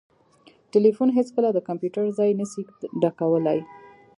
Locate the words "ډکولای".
3.01-3.59